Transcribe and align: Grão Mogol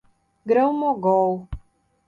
Grão 0.43 0.73
Mogol 0.73 1.47